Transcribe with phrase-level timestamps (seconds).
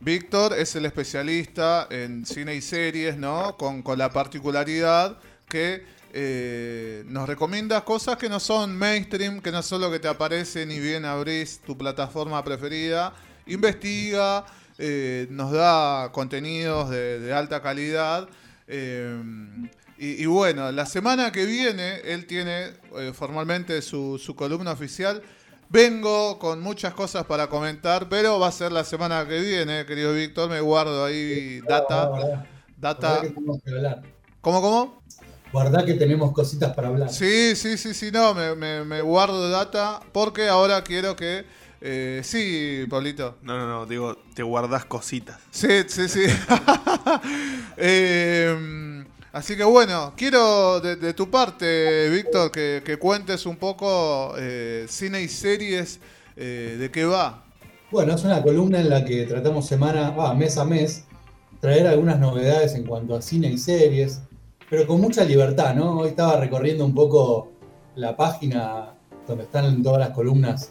[0.00, 3.56] Víctor es el especialista en cine y series, ¿no?
[3.58, 9.62] Con, con la particularidad que eh, nos recomienda cosas que no son mainstream, que no
[9.62, 13.12] son lo que te aparece ni bien abrís tu plataforma preferida.
[13.46, 14.46] Investiga,
[14.78, 18.28] eh, nos da contenidos de, alta calidad.
[18.66, 19.22] Eh,
[19.98, 22.70] y, bueno, la semana que viene él tiene
[23.12, 25.22] formalmente su, su columna oficial.
[25.72, 30.12] Vengo con muchas cosas para comentar, pero va a ser la semana que viene, querido
[30.12, 30.50] Víctor.
[30.50, 32.44] Me guardo ahí data.
[32.76, 33.22] Data.
[34.40, 35.02] ¿Cómo, cómo?
[35.52, 37.08] Guardá que tenemos cositas para hablar.
[37.12, 41.44] Sí, sí, sí, sí, no, me, guardo data porque ahora quiero que...
[41.80, 43.36] Eh, sí, Pablito.
[43.42, 45.38] No, no, no, digo, te guardás cositas.
[45.52, 46.24] Sí, sí, sí.
[47.76, 48.79] Em,
[49.32, 55.28] así que bueno, quiero de, tu parte, Víctor, que, cuentes un poco eh, cine y
[55.28, 56.00] series,
[56.36, 57.44] eh, de qué va.
[57.90, 61.04] Bueno, es una columna en la que tratamos semana, ah, mes a mes,
[61.60, 64.22] traer algunas novedades en cuanto a cine y series,
[64.68, 65.98] pero con mucha libertad, ¿no?
[65.98, 67.50] Hoy estaba recorriendo un poco
[67.96, 68.94] la página
[69.26, 70.70] donde están todas las columnas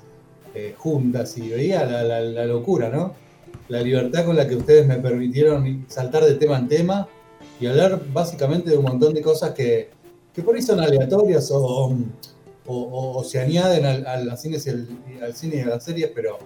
[0.55, 3.13] eh, juntas y veía la, locura, ¿no?
[3.67, 7.07] La libertad con la que ustedes me permitieron saltar de tema en tema
[7.59, 9.89] y hablar básicamente de un montón de cosas que,
[10.43, 15.65] por ahí son aleatorias o, se añaden al, al, cine y al cine y a
[15.65, 16.37] las series, pero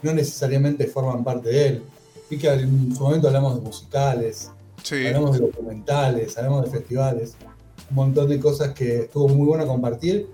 [0.00, 1.82] no necesariamente forman parte de él.
[2.30, 4.50] Y que en su momento hablamos de musicales,
[4.90, 7.36] Hablamos de documentales, hablamos de festivales,
[7.90, 10.28] un montón de cosas que estuvo muy bueno compartir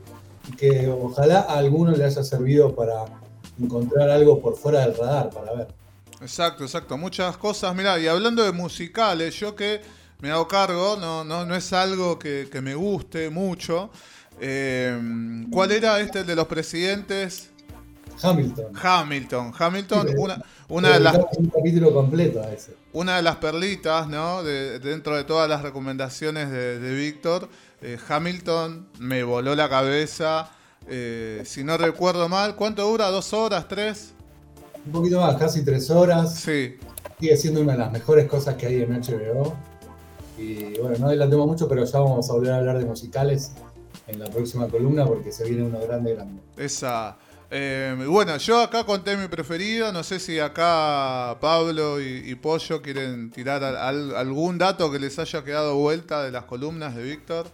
[0.49, 3.05] y que ojalá a alguno le haya servido para
[3.61, 5.69] encontrar algo por fuera del radar para ver.
[6.23, 6.97] Exacto, exacto.
[6.97, 7.75] Muchas cosas.
[7.75, 9.83] Mira, y hablando de musicales, yo que
[10.21, 13.91] me hago cargo, no, no, no es algo que, me guste mucho.
[14.41, 17.51] Eh, ¿Cuál era este, el de los presidentes?
[18.21, 18.73] Hamilton.
[18.75, 19.53] Hamilton.
[19.57, 21.19] Hamilton, una, una de las.
[21.37, 22.75] Un capítulo completo a ese.
[22.93, 24.43] Una de las perlitas, ¿no?
[24.43, 27.49] De, dentro de todas las recomendaciones de, Víctor.
[27.81, 30.51] Eh, Hamilton me voló la cabeza.
[30.89, 33.09] Eh, si no recuerdo mal, ¿cuánto dura?
[33.09, 33.69] ¿Dos horas?
[33.69, 34.15] ¿Tres?
[34.85, 36.35] Un poquito más, casi tres horas.
[36.35, 36.77] Sí.
[37.21, 39.57] Sigue siendo una de las mejores cosas que hay en HBO.
[40.39, 43.53] Y bueno, no adelantemos mucho, pero ya vamos a volver a hablar de musicales
[44.07, 46.41] en la próxima columna porque se viene uno grande, grande.
[46.57, 47.19] Esa.
[47.51, 49.93] Eh, bueno, yo acá conté mi preferido.
[49.93, 55.75] No sé si acá Pablo y, Pollo quieren tirar algún dato que les haya quedado
[55.77, 57.47] vuelta de las columnas de Víctor.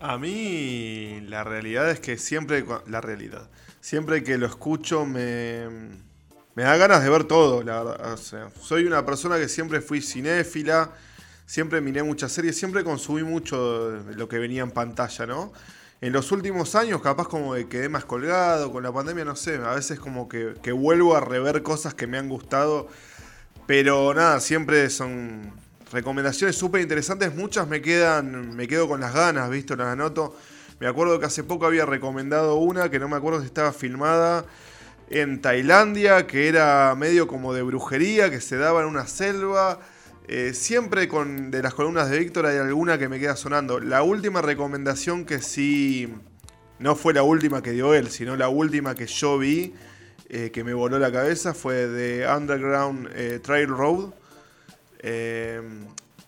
[0.00, 3.48] A mí la realidad es que siempre, la realidad,
[3.80, 5.68] siempre que lo escucho me,
[6.56, 8.18] me da ganas de ver todo, la verdad.
[8.60, 10.90] soy una persona que siempre fui cinéfila,
[11.46, 15.52] siempre miré muchas series, siempre consumí mucho lo que venía en pantalla, ¿no?
[16.02, 19.54] en los últimos años capaz como que quedé más colgado con la pandemia, no sé,
[19.54, 22.88] a veces como que, vuelvo a rever cosas que me han gustado,
[23.68, 25.52] pero nada, siempre son
[25.92, 30.36] recomendaciones súper interesantes, muchas me quedan, me quedo con las ganas, visto, las anoto.
[30.80, 34.44] Me acuerdo que hace poco había recomendado una que no me acuerdo si estaba filmada
[35.08, 39.78] en Tailandia, que era medio como de brujería, que se daba en una selva.
[40.28, 43.80] Eh, siempre con de las columnas de Víctor hay alguna que me queda sonando.
[43.80, 46.12] La última recomendación que sí,
[46.78, 49.74] no fue la última que dio él, sino la última que yo vi,
[50.28, 54.12] eh, que me voló la cabeza, fue de Underground eh, Trail Road.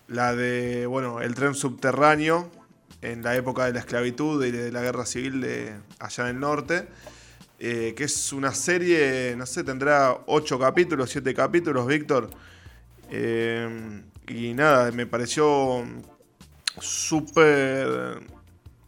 [0.09, 2.51] la de, bueno, el tren subterráneo
[3.01, 6.41] en la época de la esclavitud y de la guerra civil de allá en el
[6.41, 6.89] norte.
[7.59, 12.31] que es una serie, no sé, tendrá 8 capítulos, 7 capítulos, Víctor
[13.17, 15.85] eh, y nada, me pareció
[16.81, 18.21] súper.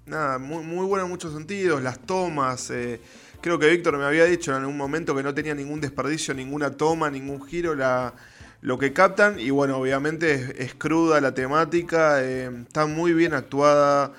[0.04, 1.80] Nada, muy, muy bueno en muchos sentidos.
[1.80, 2.70] Las tomas.
[2.70, 3.00] Eh,
[3.40, 6.72] creo que Víctor me había dicho en algún momento que no tenía ningún desperdicio, ninguna
[6.72, 7.76] toma, ningún giro.
[7.76, 8.14] La,
[8.62, 9.38] lo que captan.
[9.38, 12.24] Y bueno, obviamente es, cruda la temática.
[12.24, 14.12] Eh, está muy bien actuada.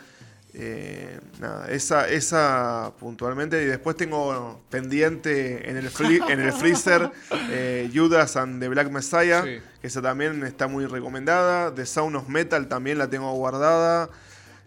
[0.59, 3.61] Eh, nada, esa, esa puntualmente.
[3.61, 5.87] Y después tengo pendiente en el,
[6.29, 7.11] en el freezer
[7.51, 11.73] eh, Judas and the Black Messiah, que esa también está muy recomendada.
[11.75, 14.09] The Sound of Metal también la tengo guardada.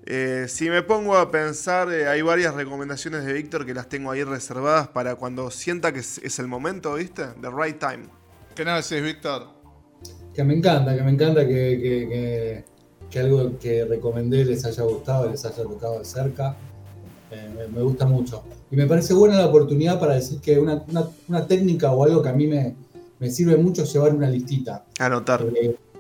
[0.07, 4.23] Eh, si me pongo a pensar, hay varias recomendaciones de Víctor que las tengo ahí
[4.23, 7.25] reservadas para cuando sienta que es, el momento, ¿viste?
[7.41, 8.05] The right time.
[8.55, 9.49] ¿Qué nada decís, Víctor?
[10.33, 12.65] Que me encanta, que me encanta que que
[13.19, 16.57] algo que recomendé les haya gustado, les haya tocado de cerca.
[17.31, 18.43] Eh, me, gusta mucho.
[18.71, 20.85] Y me parece buena la oportunidad para decir que una,
[21.29, 22.75] una, técnica o algo que a mí me,
[23.21, 24.85] me, sirve mucho es llevar una listita.
[24.99, 25.47] Anotar.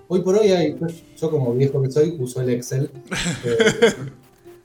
[0.08, 0.76] hoy por hoy hay,
[1.16, 2.90] yo como viejo que soy, uso el Excel.
[3.44, 3.56] Eh,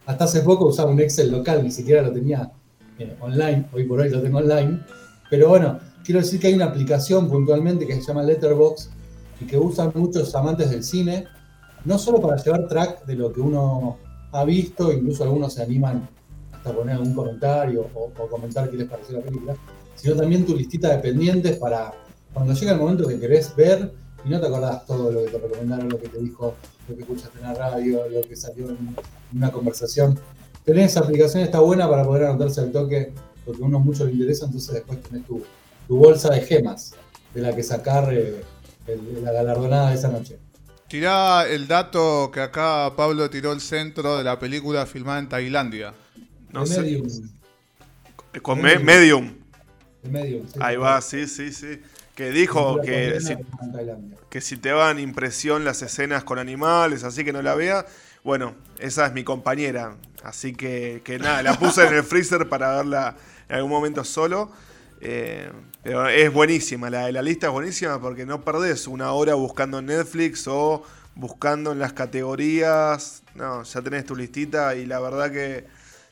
[0.06, 2.51] hasta hace poco usaba un Excel local, ni siquiera lo tenía
[3.00, 4.80] eh, online, hoy por hoy lo tengo online.
[5.30, 8.89] Pero bueno, quiero decir que hay una aplicación puntualmente que se llama Letterbox
[9.42, 11.25] y que usan muchos amantes del cine,
[11.85, 13.97] no solo para llevar track de lo que uno
[14.31, 16.07] ha visto, incluso algunos se animan
[16.51, 19.55] hasta poner algún comentario o, comentar qué les pareció la película,
[19.95, 21.93] sino también tu listita de pendientes para
[22.33, 23.93] cuando llega el momento que querés ver
[24.25, 26.55] y no te acordás todo lo que te recomendaron, lo que te dijo,
[26.89, 28.95] lo que escuchaste en la radio, lo que salió en
[29.33, 30.19] una conversación.
[30.65, 33.13] Tener esa aplicación está buena para poder anotarse al toque,
[33.45, 35.43] porque a uno mucho le interesa, entonces después tenés tu,
[35.87, 36.95] bolsa de gemas
[37.33, 38.41] de la que sacar eh,
[39.21, 40.39] la galardonada de esa noche.
[40.87, 45.93] Tirá el dato que acá Pablo tiró el centro de la película filmada en Tailandia.
[46.51, 46.81] No sé.
[46.81, 47.07] Medium.
[48.41, 49.33] Con Medium.
[50.03, 51.81] Medium Ahí va, sí, sí, sí.
[52.15, 53.35] Que dijo que si,
[54.29, 57.85] que si te van impresión las escenas con animales, así que no la vea.
[58.23, 59.97] Bueno, esa es mi compañera.
[60.23, 63.17] Así que, que nada, la puse en el freezer para verla
[63.49, 64.51] en algún momento solo.
[65.01, 65.51] Eh,
[65.83, 69.88] pero es buenísima, la la lista es buenísima porque no perdés una hora buscando en
[69.88, 70.83] Netflix o
[71.15, 73.24] buscando en las categorías.
[73.36, 75.65] No, ya tenés tu listita y la verdad que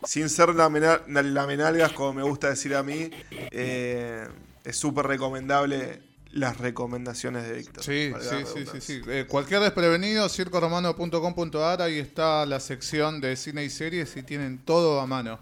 [0.04, 4.28] sin ser la, menalgas, como me gusta decir a mí, eh,
[4.66, 6.02] es súper recomendable
[6.32, 7.84] las recomendaciones de Víctor.
[7.84, 13.64] Sí, sí, sí, sí, sí, eh, cualquier desprevenido, circoromano.com.ar, ahí está la sección de cine
[13.64, 15.40] y series y tienen todo a mano.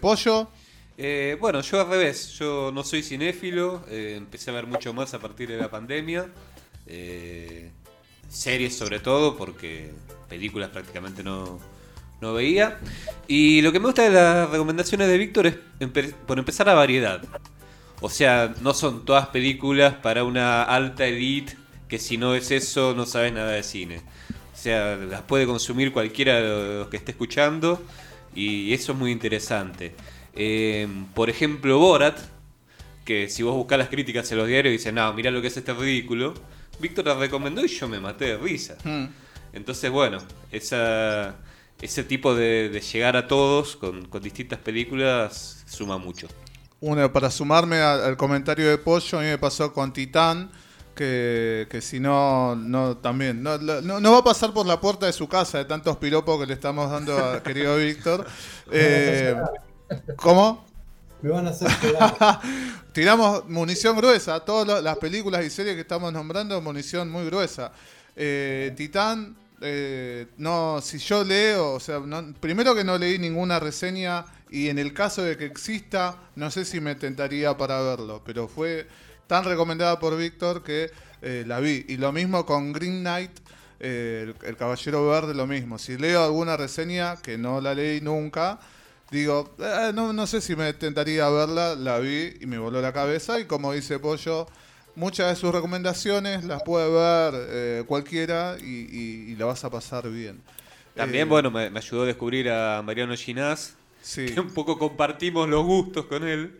[0.00, 0.48] Pollo.
[1.00, 5.14] Eh, bueno, yo al revés, yo no soy cinéfilo, eh, empecé a ver mucho más
[5.14, 6.26] a partir de la pandemia,
[6.86, 7.70] eh,
[8.28, 9.92] series sobre todo, porque
[10.28, 11.60] películas prácticamente no,
[12.20, 12.80] no, veía.
[13.28, 15.54] Y lo que me gusta de las recomendaciones de Víctor es,
[16.26, 17.22] por empezar, la variedad.
[18.00, 21.56] O sea, no son todas películas para una alta elite
[21.86, 24.02] que si no es eso no sabes nada de cine.
[24.52, 27.80] O sea, las puede consumir cualquiera de los que esté escuchando
[28.34, 29.94] y eso es muy interesante.
[30.40, 32.16] Em, por ejemplo, Borat,
[33.04, 35.56] que si vos buscas las críticas en los diarios dicen, no, mira lo que es
[35.56, 36.32] este ridículo.
[36.78, 38.76] Víctor la recomendó y yo me maté de risa.
[38.84, 39.06] Hmm.
[39.52, 40.18] Entonces, bueno,
[40.52, 41.34] esa,
[41.82, 46.28] ese tipo de, llegar a todos con, distintas películas suma mucho.
[46.80, 50.50] Una, para sumarme al, comentario de Pollo, a mí me pasó con Titán.
[50.94, 55.28] Que, si no, no también, no, no, va a pasar por la puerta de su
[55.28, 58.26] casa de tantos piropos que le estamos dando a querido Víctor.
[58.70, 59.34] Eh,
[60.16, 60.66] ¿Cómo?
[61.22, 61.68] Me van a hacer
[62.92, 64.40] Tiramos munición gruesa.
[64.40, 67.72] Todas las películas y series que estamos nombrando, munición muy gruesa.
[68.14, 72.00] Eh, Titán, eh, no, si yo leo, o sea,
[72.40, 76.64] primero que no leí ninguna reseña y en el caso de que exista, no sé
[76.64, 78.86] si me tentaría para verlo, pero fue
[79.26, 80.90] tan recomendada por Víctor que
[81.22, 81.84] eh, la vi.
[81.88, 83.32] Y lo mismo con Green Knight,
[83.80, 85.78] el, el, Caballero Verde, lo mismo.
[85.78, 88.58] Si leo alguna reseña, que no la leí nunca,
[89.10, 92.92] digo, eh, no, no sé si me tentaría verla, la vi y me voló la
[92.92, 94.46] cabeza y como dice Pollo,
[94.94, 100.40] muchas de sus recomendaciones las puede ver eh, cualquiera y, la vas a pasar bien.
[100.94, 103.76] También, eh, bueno, me, ayudó a descubrir a Mariano Ginás,
[104.14, 106.52] que un poco compartimos los gustos con él.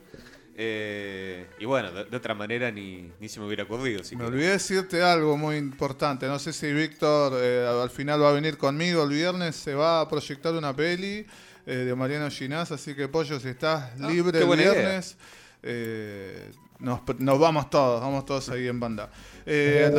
[1.59, 4.03] y bueno, de, otra manera ni, ni, se me hubiera ocurrido.
[4.17, 6.27] me olvidé decirte algo muy importante.
[6.27, 9.57] No sé si Víctor al final va a venir conmigo el viernes.
[9.57, 11.27] Se va a proyectar una peli
[11.69, 15.19] eh, de Mariano Ginás, así que Pollo, si estás ah, libre el viernes,
[15.63, 17.03] eh, nos,
[17.39, 19.11] vamos todos, vamos todos ahí en banda.
[19.45, 19.93] Eh,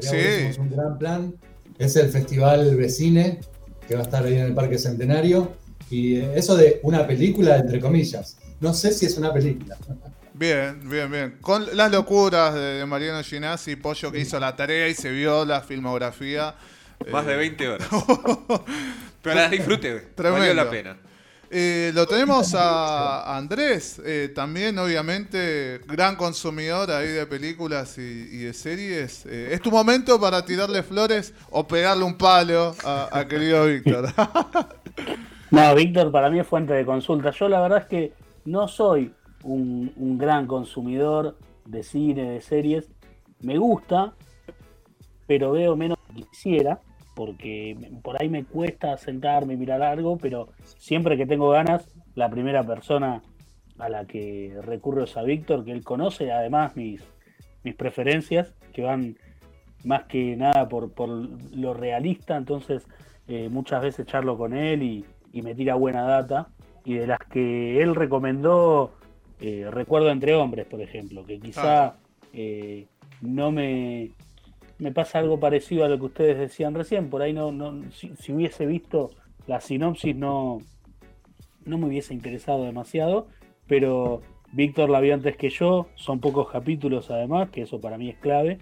[0.00, 0.16] sí.
[0.16, 1.32] Es un gran plan.
[1.78, 3.38] Es el Festival Vecine,
[3.86, 5.52] que va a estar ahí en el Parque Centenario.
[5.90, 8.36] Y eso de una película, entre comillas.
[8.58, 9.76] No sé si es una película.
[10.34, 11.38] Bien, bien, bien.
[11.40, 15.44] Con las locuras de, Mariano Ginás y Pollo que hizo la tarea y se vio
[15.44, 16.56] la filmografía.
[17.12, 17.88] Más de 20 horas.
[19.22, 20.96] Pero la disfrute, valió la pena.
[21.50, 28.52] Eh, lo tenemos a Andrés, eh, también obviamente gran consumidor ahí de películas y, de
[28.52, 29.24] series.
[29.24, 34.10] Eh, ¿Es tu momento para tirarle flores o pegarle un palo a, querido Víctor?
[35.50, 37.30] no, Víctor para mí es fuente de consulta.
[37.30, 38.12] Yo la verdad es que
[38.44, 42.90] no soy un, un gran consumidor de cine, de series.
[43.40, 44.12] Me gusta,
[45.26, 46.78] pero veo menos que quisiera
[47.18, 52.30] porque por ahí me cuesta sentarme y mirar algo, pero siempre que tengo ganas, la
[52.30, 53.22] primera persona
[53.76, 57.02] a la que recurro es a Víctor, que él conoce además mis,
[57.64, 59.16] mis preferencias, que van
[59.82, 62.86] más que nada por, lo realista, entonces
[63.26, 65.04] eh, muchas veces charlo con él y,
[65.42, 66.48] me tira buena data.
[66.84, 68.92] Y de las que él recomendó,
[69.40, 71.96] eh, recuerdo Entre Hombres, por ejemplo, que quizá
[72.32, 72.86] eh,
[73.22, 74.12] no me
[74.78, 77.10] me pasa algo parecido a lo que ustedes decían recién.
[77.10, 79.10] Por ahí no, no si, hubiese visto
[79.46, 80.58] la sinopsis no,
[81.64, 83.28] no me hubiese interesado demasiado,
[83.66, 88.08] pero Víctor la vio antes que yo, son pocos capítulos además, que eso para mí
[88.10, 88.58] es clave.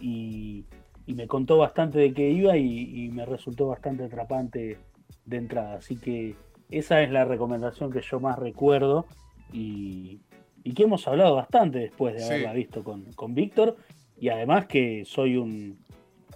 [0.00, 0.64] y,
[1.06, 4.76] y me contó bastante de qué iba y, y me resultó bastante atrapante
[5.24, 5.74] de entrada.
[5.76, 6.34] Así que
[6.70, 9.06] esa es la recomendación que yo más recuerdo
[9.52, 10.20] y,
[10.64, 12.26] y que hemos hablado bastante después de Sí.
[12.26, 13.76] haberla visto con, con Víctor.
[14.20, 15.78] Y además que soy un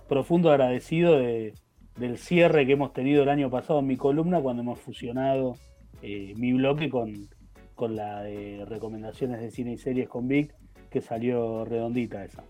[0.09, 1.55] profundo agradecido de-
[1.97, 5.57] del cierre que hemos tenido el año pasado en mi columna cuando hemos fusionado
[6.03, 7.29] eh, mi bloque con,
[7.75, 10.53] con la de recomendaciones de cine y series con Vic,
[10.91, 12.43] que salió redondita esa.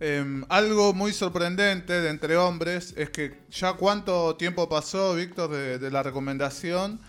[0.00, 5.90] Em, algo muy sorprendente de Entre Hombres es que ya cuánto tiempo pasó, Víctor, de,
[5.90, 7.00] la recomendación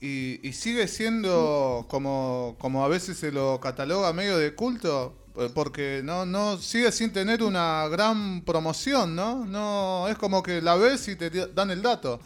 [0.00, 5.14] y, y sigue siendo como, como a veces se lo cataloga medio de culto,
[5.54, 9.44] porque no, no sigue sin tener una gran promoción, ¿no?
[9.44, 12.18] No es como que la ves y te dan el dato.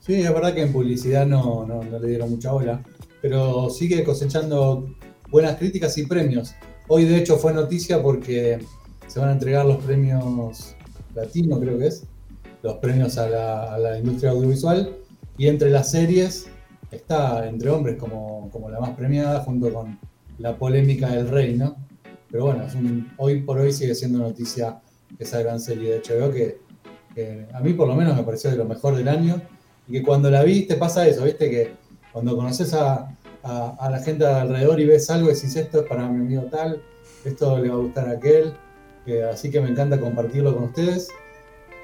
[0.00, 2.82] Sí, es verdad que en publicidad no, no, le dieron mucha bola,
[3.20, 4.88] pero sigue cosechando
[5.30, 6.54] buenas críticas y premios.
[6.88, 8.58] Hoy de hecho fue noticia porque
[9.06, 10.74] se van a entregar los premios
[11.14, 12.04] Latino, creo que es,
[12.62, 14.96] los premios a la, a la industria audiovisual,
[15.36, 16.48] y entre las series
[16.90, 19.98] está Entre Hombres como, como la más premiada, junto con
[20.38, 21.76] la polémica del Rey, ¿no?
[22.30, 24.80] Pero bueno, es un- hoy por hoy sigue siendo noticia
[25.18, 26.58] esa gran serie de HBO que,
[27.14, 29.40] que a mí por lo menos me pareció de lo mejor del año
[29.88, 31.48] y que cuando la vi te pasa eso, ¿viste?
[31.50, 31.72] Que
[32.12, 36.20] cuando conoces a, a- la gente alrededor y ves algo, decís esto es para mi
[36.20, 36.82] amigo tal,
[37.24, 38.52] esto le va a gustar a aquel,
[39.06, 41.08] que- así que me encanta compartirlo con ustedes.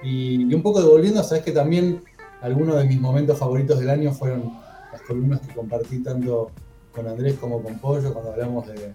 [0.02, 2.02] Y, y un poco devolviendo, sabes que también
[2.42, 4.52] algunos de mis momentos favoritos del año fueron
[4.92, 6.50] las columnas que compartí tanto
[6.94, 8.92] con Andrés como con Pollo cuando hablamos de,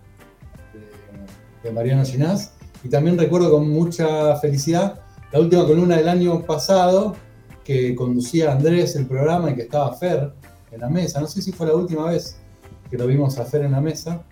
[1.64, 2.54] de, Mariano Ginás.
[2.84, 5.02] Y también recuerdo con mucha felicidad
[5.32, 7.16] la última columna del año pasado
[7.64, 10.32] que conducía Andrés el programa y que estaba Fer
[10.72, 11.20] en la mesa.
[11.20, 12.40] No sé si fue la última vez
[12.90, 14.24] que lo vimos a Fer en la mesa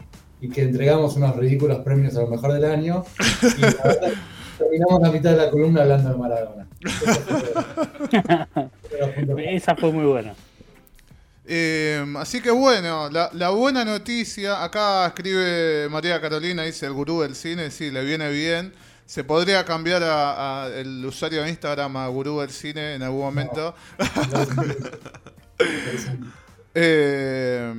[0.41, 3.03] y que entregamos unos ridículos premios a lo mejor del año.
[3.57, 4.11] Y la verdad,
[4.57, 6.67] terminamos la mitad de la columna hablando de Maradona.
[9.37, 10.33] Esa fue muy buena.
[11.49, 17.21] Eh, así que bueno, la, la buena noticia, acá escribe María Carolina, dice el gurú
[17.21, 18.73] del cine, sí, le viene bien.
[19.05, 23.21] Se podría cambiar a, a el usuario de Instagram a gurú del cine en algún
[23.21, 23.73] momento.
[26.79, 27.73] Eh,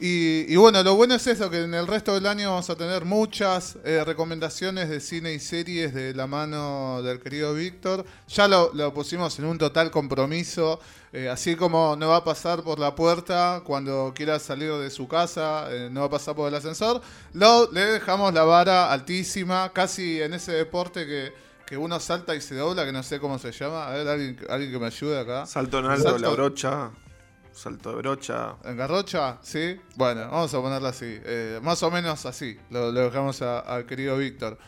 [0.00, 2.76] y, y bueno, lo bueno es eso, que en el resto del año vamos a
[2.76, 8.04] tener muchas eh, recomendaciones de cine y series de la mano del querido Víctor.
[8.28, 10.78] Ya lo, lo pusimos en un total compromiso,
[11.12, 15.08] eh, así como no va a pasar por la puerta cuando quiera salir de su
[15.08, 17.00] casa, eh, no va a pasar por el ascensor,
[17.32, 21.32] lo, le dejamos la vara altísima, casi en ese deporte que,
[21.66, 23.88] que uno salta y se dobla, que no sé cómo se llama.
[23.88, 25.46] A ver, alguien, alguien que me ayude acá.
[25.46, 26.90] Salto en alto, Salto- la brocha.
[27.56, 28.56] Salto de brocha.
[28.64, 29.38] ¿En Garrocha?
[29.40, 29.80] Sí.
[29.96, 31.06] Bueno, vamos a ponerla así.
[31.24, 32.58] Eh, más o menos así.
[32.68, 34.58] Lo, dejamos a- al querido Víctor.